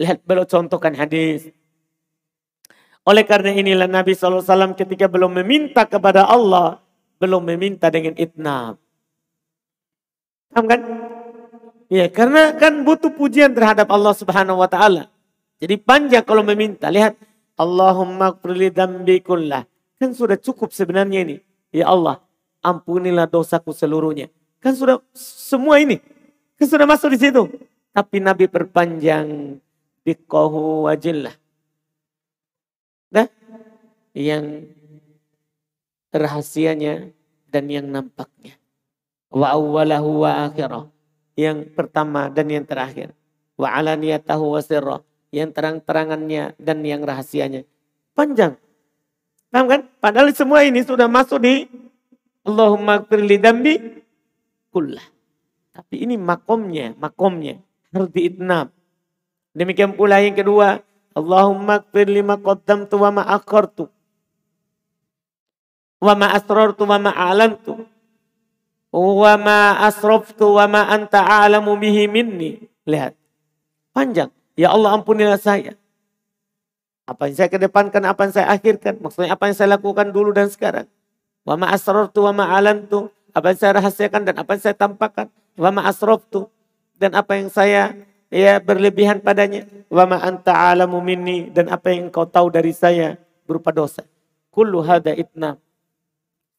[0.00, 1.52] Lihat beliau contohkan hadis.
[3.04, 6.80] Oleh karena inilah Nabi SAW ketika belum meminta kepada Allah.
[7.20, 8.80] Belum meminta dengan itnab.
[10.50, 10.80] Paham kan?
[11.92, 15.12] Ya, karena kan butuh pujian terhadap Allah Subhanahu wa taala.
[15.60, 16.88] Jadi panjang kalau meminta.
[16.88, 17.20] Lihat,
[17.60, 19.68] Allahumma qfirli dambi kullah.
[20.00, 21.36] Kan sudah cukup sebenarnya ini.
[21.68, 22.24] Ya Allah,
[22.64, 24.32] ampunilah dosaku seluruhnya.
[24.64, 26.00] Kan sudah semua ini.
[26.56, 27.44] Kan sudah masuk di situ.
[27.92, 29.60] Tapi Nabi perpanjang
[30.00, 31.36] dikohu wajillah.
[33.12, 33.28] Nah,
[34.16, 34.64] yang
[36.08, 37.12] rahasianya
[37.52, 38.56] dan yang nampaknya.
[39.28, 40.88] Wa awwalahu wa akhirah.
[41.36, 43.12] Yang pertama dan yang terakhir.
[43.60, 45.00] Wa alaniyatahu wa sirrah.
[45.30, 47.62] Yang terang-terangannya dan yang rahasianya.
[48.18, 48.58] Panjang.
[49.50, 49.80] Paham kan?
[49.98, 51.66] Padahal semua ini sudah masuk di
[52.46, 53.74] Allahumma firli dambi
[54.70, 55.02] kullah.
[55.74, 57.58] Tapi ini makomnya, makomnya
[57.90, 58.70] harus diitnab.
[59.54, 60.78] Demikian pula yang kedua,
[61.14, 63.90] Allahumma firli ma qaddamtu wa ma akhartu.
[66.00, 67.84] Wa ma asrartu wa ma a'lantu.
[68.90, 72.62] Wa ma asraftu wa ma anta a'lamu bihi minni.
[72.86, 73.14] Lihat.
[73.90, 74.30] Panjang.
[74.60, 75.72] Ya Allah ampunilah saya.
[77.08, 79.00] Apa yang saya kedepankan, apa yang saya akhirkan.
[79.00, 80.84] Maksudnya apa yang saya lakukan dulu dan sekarang.
[81.48, 83.08] Wa ma asrartu wa ma alantu.
[83.32, 85.32] Apa yang saya rahasiakan dan apa yang saya tampakkan.
[85.56, 86.52] Wa ma asraftu.
[87.00, 87.96] Dan apa yang saya
[88.28, 89.64] ya berlebihan padanya.
[89.88, 91.48] Wa ma anta alamu minni.
[91.48, 93.16] Dan apa yang engkau tahu dari saya
[93.48, 94.04] berupa dosa.
[94.52, 95.56] Kullu hada itnab.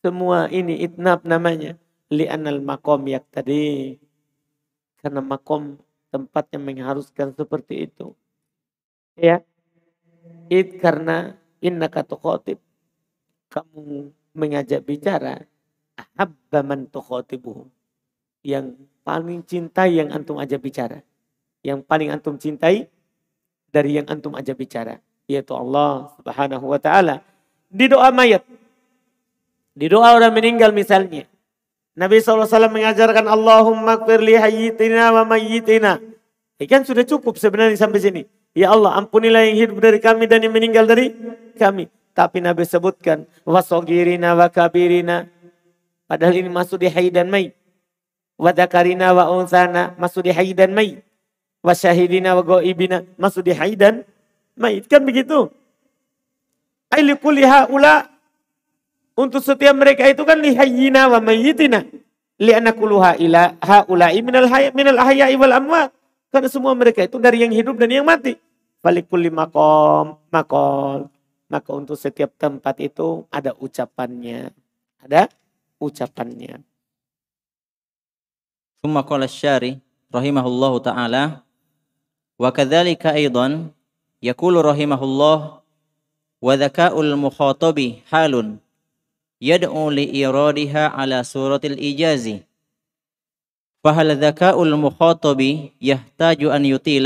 [0.01, 1.77] Semua ini itnab namanya.
[2.09, 3.93] Li'anal makom yak tadi.
[4.97, 5.77] Karena makom
[6.11, 8.11] tempat yang mengharuskan seperti itu.
[9.15, 9.41] Ya,
[10.51, 12.59] It karena innaka tukhotib.
[13.51, 15.47] Kamu mengajak bicara.
[15.95, 17.67] Ahabba man tukhotibuhu.
[18.43, 18.75] Yang
[19.07, 20.99] paling cintai yang antum ajak bicara.
[21.63, 22.91] Yang paling antum cintai
[23.71, 24.99] dari yang antum ajak bicara.
[25.27, 27.23] Yaitu Allah subhanahu wa ta'ala.
[27.71, 28.43] Di doa mayat.
[29.71, 31.30] Di doa orang meninggal misalnya.
[31.91, 35.99] Nabi SAW mengajarkan Allahumma kfirli hayyitina wa mayyitina.
[36.61, 38.21] Ini kan sudah cukup sebenarnya sampai sini.
[38.55, 41.11] Ya Allah ampunilah yang hidup dari kami dan yang meninggal dari
[41.55, 41.87] kami.
[42.11, 45.27] Tapi Nabi sebutkan wasogirina wa kabirina.
[46.07, 47.55] Padahal ini masuk di hayy dan may.
[48.41, 51.05] wa dzakarina wa unsana masuk di hayy dan mayit.
[51.61, 54.03] Wa syahidina wa ghaibina masuk di hayy dan
[54.57, 54.89] mayit.
[54.91, 55.47] Kan begitu.
[56.91, 58.10] Aili kulli haula
[59.15, 61.83] untuk setiap mereka itu kan lihayina wa mayyitina.
[62.41, 65.93] Li'anna kuluha ila ha'ulai minal, haya, minal ahya'i wal amwat.
[66.31, 68.39] Karena semua mereka itu dari yang hidup dan yang mati.
[68.81, 71.05] balik kulli maqam makol.
[71.51, 74.55] Maka untuk setiap tempat itu ada ucapannya.
[75.03, 75.27] Ada
[75.77, 76.63] ucapannya.
[78.81, 79.77] Thumma qala syari
[80.09, 81.43] rahimahullahu ta'ala
[82.41, 83.69] wa kadzalika aidan
[84.23, 85.61] yaqulu rahimahullah
[86.41, 88.57] wa dzaka'ul mukhatabi halun
[89.41, 92.25] يدعو لإرادها على صورة الإيجاز.
[93.83, 95.41] فهل ذكاء المخاطب
[95.81, 97.05] يحتاج أن يطيل؟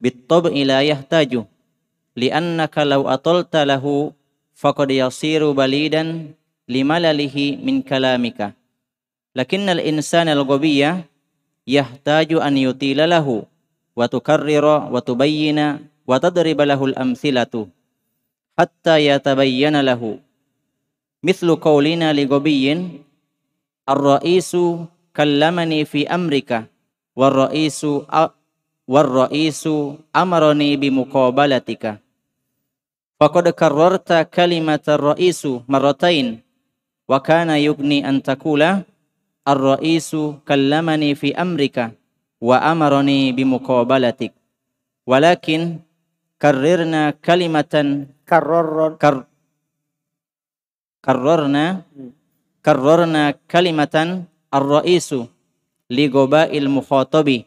[0.00, 1.44] بالطبع لا يحتاج
[2.16, 4.12] لأنك لو أطلت له
[4.54, 6.02] فقد يصير بليدا
[6.68, 8.54] لملله من كلامك.
[9.36, 10.82] لكن الإنسان الغبي
[11.66, 13.42] يحتاج أن يطيل له
[13.96, 15.58] وتكرر وتبين
[16.06, 17.54] وتضرب له الأمثلة
[18.58, 20.18] حتى يتبين له.
[21.22, 22.66] مثل قولنا لغبي
[23.88, 24.52] الرئيس
[25.16, 26.58] كلمني في أمريكا
[27.16, 27.80] والرئيس
[28.88, 29.62] والرئيس
[30.16, 31.84] أمرني بمقابلتك
[33.20, 36.26] فقد كررت كلمة الرئيس مرتين
[37.08, 38.62] وكان يغني أن تقول
[39.48, 40.10] الرئيس
[40.48, 41.90] كلمني في أمريكا
[42.40, 44.32] وأمرني بمقابلتك
[45.06, 45.60] ولكن
[46.42, 47.74] كررنا كلمة
[48.32, 48.96] Karroron.
[48.98, 49.26] كر
[51.02, 52.10] karrarna hmm.
[52.62, 55.26] karrarna kalimatan ar-ra'isu
[55.90, 57.44] li gobail mukhatabi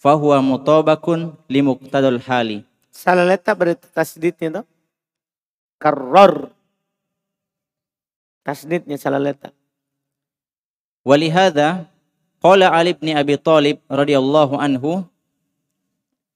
[0.00, 2.64] fahuwa mutabakun li muqtadal hali.
[2.92, 4.66] Salah letak pada tasdidnya tuh.
[5.80, 6.48] Karrar.
[8.44, 9.56] Tasdidnya salah letak.
[11.04, 11.88] Walihada
[12.44, 15.04] qala Ali Abi Talib radhiyallahu anhu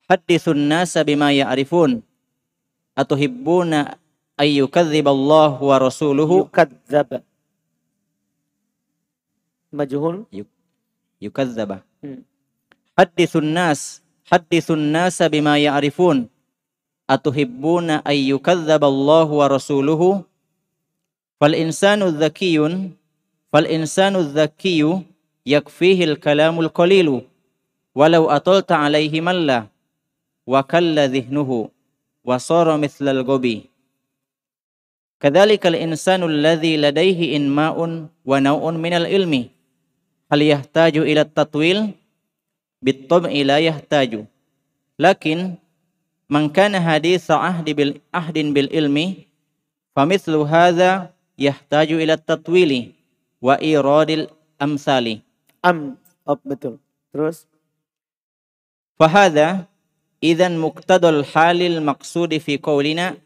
[0.08, 2.00] hadithun nasa bima ya'rifun
[2.96, 4.00] atuhibbuna
[4.40, 7.20] أن يكذب الله ورسوله Yukadzab.
[9.74, 10.24] Majhul.
[11.20, 11.70] يكذب.
[12.98, 16.28] حدثوا الناس حدثوا الناس بما يعرفون
[17.10, 20.02] أتحبون أن يكذب الله ورسوله
[21.40, 22.56] فالإنسان الذكي
[23.52, 25.02] فالإنسان الذكي
[25.46, 27.08] يكفيه الكلام القليل
[27.94, 29.66] ولو أطلت عليه ملا
[30.46, 31.50] وكل ذهنه
[32.24, 33.56] وصار مثل الغبي
[35.20, 37.76] كذلك الإنسان الذي لديه إنماء
[38.24, 39.48] ونوع من العلم
[40.32, 41.90] هل يحتاج إلى التطويل؟
[42.82, 44.24] بالطبع لا يحتاج
[44.98, 45.54] لكن
[46.30, 49.14] من كان حديث عهد بالعهد بالعلم
[49.96, 52.92] فمثل هذا يحتاج إلى التطويل
[53.42, 55.20] وإيراد الأمثال
[55.58, 55.98] Am.
[56.22, 56.78] Oh, betul.
[57.10, 57.50] Terus.
[58.98, 59.66] فهذا
[60.22, 63.16] إذا مقتضى الحال المقصود في قولنا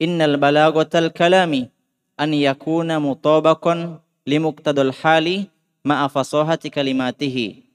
[0.00, 1.68] innal balaghatal kalami
[2.16, 5.52] an yakuna mutabaqan limuqtadul hali
[5.84, 7.68] ma'a fasahati kalimatihi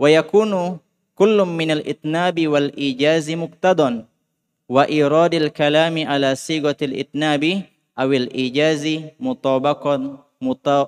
[0.00, 0.80] wa yakunu
[1.14, 4.08] kullum minal itnabi wal ijazi muqtadon
[4.66, 10.18] wa iradil kalami ala sigatil itnabi awil ijazi mutabaqan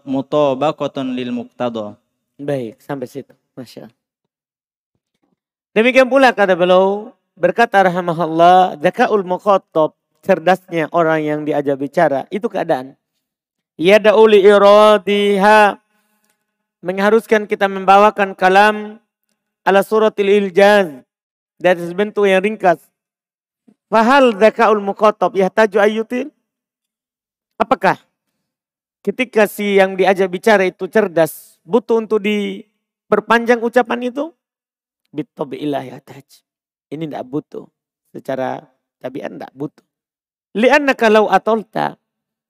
[0.05, 1.96] mutabaqatan lil muqtada.
[2.37, 3.33] Baik sampai situ.
[3.57, 3.96] Masya Allah.
[5.72, 12.98] Demikian pula kata beliau berkata rahimahullah zakaul muqattab cerdasnya orang yang diajak bicara, itu keadaan.
[13.78, 15.78] Ya dauli iradiha,
[16.82, 18.98] mengharuskan kita membawakan kalam
[19.62, 21.06] ala suratil iljaz,
[21.56, 22.82] dari bentuk yang ringkas.
[23.86, 26.28] Fahal zakaul muqattab yahtaju ayyutil?
[27.56, 27.96] Apakah
[29.00, 34.34] ketika si yang diajak bicara itu cerdas, butuh untuk diperpanjang ucapan itu?
[35.14, 36.44] Bitobi'illah ya taj.
[36.92, 37.66] Ini tidak butuh.
[38.12, 38.60] Secara
[39.00, 39.86] tabiat tidak butuh.
[40.57, 42.01] Lianna kalau atolta.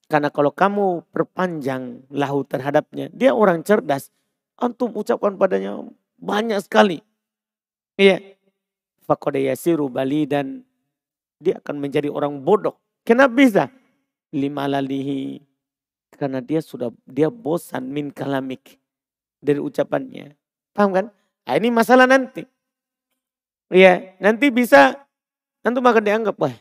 [0.06, 3.10] Karena kalau kamu perpanjang lahu terhadapnya.
[3.10, 4.14] Dia orang cerdas.
[4.54, 5.82] Antum ucapkan padanya
[6.22, 7.02] banyak sekali.
[7.98, 8.38] Iya.
[9.02, 10.62] Fakoda yasiru bali dan
[11.42, 12.78] dia akan menjadi orang bodoh.
[13.02, 13.64] Kenapa bisa?
[14.30, 15.42] Lima lalihi.
[16.14, 18.78] Karena dia sudah, dia bosan min kalamik.
[19.42, 20.38] Dari ucapannya.
[20.70, 21.06] Paham kan?
[21.46, 22.46] Nah, ini masalah nanti.
[23.66, 24.94] Iya, nanti bisa
[25.66, 26.54] nanti akan dianggap wah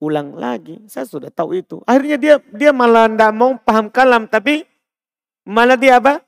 [0.00, 0.80] ulang lagi.
[0.88, 1.84] Saya sudah tahu itu.
[1.84, 4.64] Akhirnya dia dia malah tidak mau paham kalam tapi
[5.44, 6.24] malah dia apa?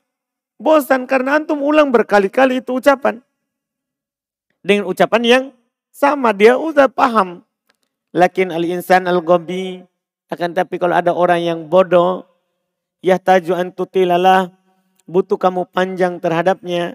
[0.60, 3.18] Bosan karena antum ulang berkali-kali itu ucapan.
[4.62, 5.44] Dengan ucapan yang
[5.90, 7.42] sama dia udah paham.
[8.14, 9.82] Lakin al insan al gobi
[10.28, 12.24] akan tapi kalau ada orang yang bodoh
[13.04, 14.52] yahtaju an tutilalah
[15.08, 16.94] butuh kamu panjang terhadapnya.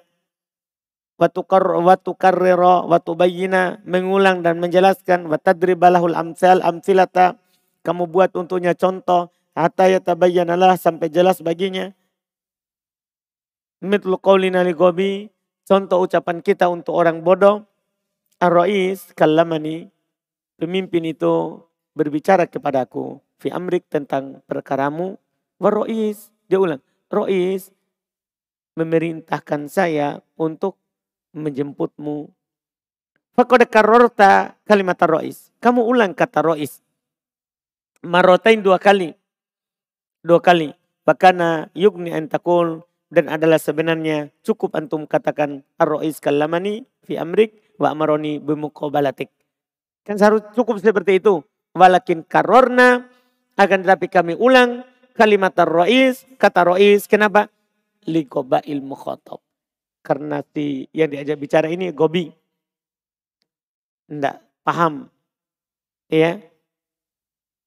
[1.17, 7.41] Watukar watukarrira watubayyina mengulang dan menjelaskan watadribalahul amsal amsilata
[7.81, 11.89] kamu buat untuknya contoh hatta yatabayyanalah sampai jelas baginya.
[13.81, 15.25] Mitlu qaulina li gobi
[15.65, 17.65] contoh ucapan kita untuk orang bodoh.
[18.37, 19.89] Ar-Rais kallamani
[20.61, 21.65] pemimpin itu
[21.97, 25.17] berbicara kepadaku fi amrik tentang perkaramu.
[25.57, 26.85] Warois dia ulang.
[27.09, 27.73] Rois
[28.77, 30.77] memerintahkan saya untuk
[31.35, 32.31] menjemputmu.
[33.37, 35.53] Fakoda karorta kalimat rois.
[35.61, 36.81] Kamu ulang kata rois.
[38.01, 39.13] Marotain dua kali.
[40.25, 40.73] Dua kali.
[41.05, 42.81] Bakana yugni antakul.
[43.07, 49.31] Dan adalah sebenarnya cukup antum katakan ar-rois kalamani fi amrik wa amaroni bimukobalatik.
[50.03, 51.39] Kan seharus cukup seperti itu.
[51.71, 53.07] Walakin karorna
[53.55, 54.83] akan tetapi kami ulang
[55.15, 56.27] kalimat ar-rois.
[56.35, 57.47] Kata rois kenapa?
[58.03, 59.46] Likoba ilmu khotob.
[60.07, 62.31] Karena si yang diajak bicara ini gobi.
[64.07, 65.11] Tidak paham.
[66.07, 66.39] Ya.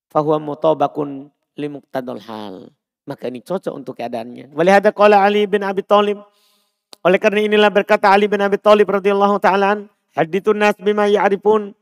[0.09, 1.29] Fahuwa mutobakun
[1.61, 2.73] limuktadol hal.
[3.05, 4.57] Maka ini cocok untuk keadaannya.
[4.57, 6.25] Walihada qala Ali bin Abi Thalib.
[7.05, 9.85] Oleh karena inilah berkata Ali bin Abi Thalib radhiyallahu taala
[10.17, 11.77] hadithun nas bima ya'rifun.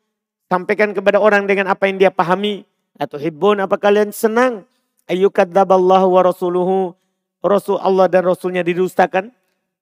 [0.50, 2.66] Sampaikan kepada orang dengan apa yang dia pahami.
[2.98, 4.66] Atau hibbun apa kalian senang.
[5.06, 6.98] Ayyukadzaballahu wa rasuluhu.
[7.38, 9.37] Rasul Allah dan Rasulnya didustakan.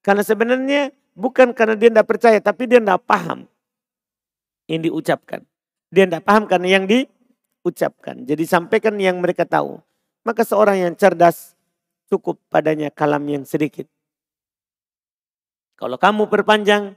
[0.07, 3.51] Karena sebenarnya bukan karena dia tidak percaya, tapi dia tidak paham
[4.71, 5.43] yang diucapkan.
[5.91, 8.23] Dia tidak paham karena yang diucapkan.
[8.23, 9.83] Jadi sampaikan yang mereka tahu.
[10.23, 11.59] Maka seorang yang cerdas
[12.07, 13.91] cukup padanya kalam yang sedikit.
[15.75, 16.95] Kalau kamu perpanjang,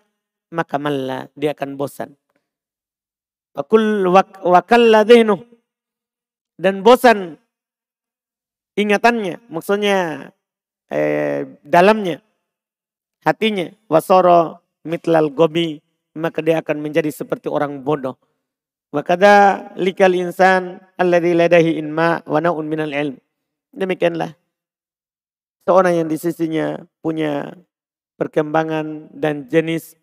[0.54, 2.14] maka malah dia akan bosan.
[3.58, 4.06] Wakul
[4.46, 5.02] wakalla
[6.62, 7.42] Dan bosan
[8.78, 9.42] ingatannya.
[9.50, 10.30] Maksudnya
[10.94, 12.29] eh, dalamnya
[13.24, 15.84] hatinya wasoro mitlal gobi
[16.18, 18.18] maka dia akan menjadi seperti orang bodoh.
[18.90, 23.22] Wakada likal insan alladhi ladahi inma wa naun minal ilm.
[23.70, 24.34] Demikianlah
[25.70, 27.54] seorang yang di sisinya punya
[28.18, 29.94] perkembangan dan jenis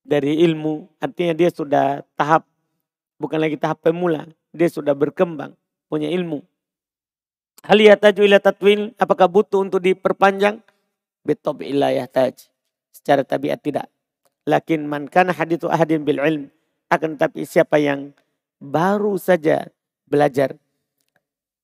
[0.00, 0.88] dari ilmu.
[0.98, 2.48] Artinya dia sudah tahap,
[3.20, 4.24] bukan lagi tahap pemula.
[4.56, 5.52] Dia sudah berkembang,
[5.92, 6.40] punya ilmu.
[7.60, 10.64] Hal ila tatwil, apakah butuh untuk diperpanjang?
[11.20, 12.48] Betob ilayah taj
[13.00, 13.88] secara tabiat tidak.
[14.44, 16.52] Lakin man kana hadithu ahadin bil ilm.
[16.92, 18.12] Akan tapi siapa yang
[18.60, 19.68] baru saja
[20.04, 20.58] belajar.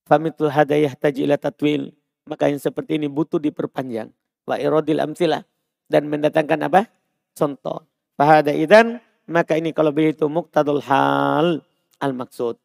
[0.06, 1.92] Famitul hadayah tajila tatwil.
[2.26, 4.10] Maka yang seperti ini butuh diperpanjang.
[4.46, 5.42] Wa irodil amsilah.
[5.86, 6.90] Dan mendatangkan apa?
[7.34, 7.86] Contoh.
[8.14, 9.02] Fahada idan.
[9.26, 11.62] Maka ini kalau begitu muktadul hal
[11.98, 12.58] al maksud.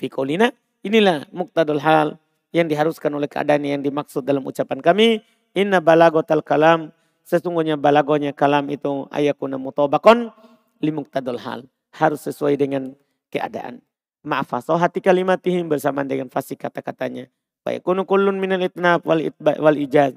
[0.00, 0.52] Fikolina.
[0.80, 2.16] Inilah muktadul hal
[2.54, 5.20] yang diharuskan oleh keadaan yang dimaksud dalam ucapan kami.
[5.52, 6.92] Inna balagotal kalam
[7.28, 10.32] Sesungguhnya balagonya kalam itu ayakuna mutobakon
[10.80, 11.68] limuktadul hal.
[11.92, 12.96] Harus sesuai dengan
[13.28, 13.84] keadaan.
[14.24, 17.28] Ma'afasoh hati kalimatihim bersama dengan fasih kata-katanya.
[17.68, 20.16] Fayakunu kullun minal itnab wal, itba, wal ijaz.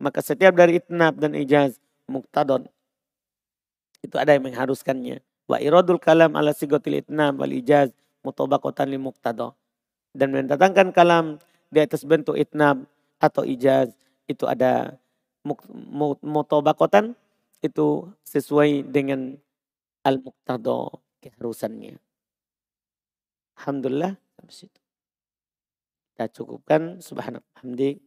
[0.00, 1.76] Maka setiap dari itnab dan ijaz
[2.08, 2.64] muktadon.
[4.00, 5.20] Itu ada yang mengharuskannya.
[5.44, 7.92] Wa iradul kalam ala sigotil itnab wal ijaz
[8.24, 9.52] mutobakotan li muktado.
[10.16, 11.36] Dan mendatangkan kalam
[11.68, 12.88] di atas bentuk itnab
[13.20, 13.92] atau ijaz
[14.24, 14.96] itu ada
[16.22, 17.14] mutobakotan
[17.62, 19.38] itu sesuai dengan
[20.02, 21.98] al-muqtado keharusannya.
[23.56, 24.80] Alhamdulillah sampai situ.
[26.12, 28.00] Kita cukupkan subhanallah hamdi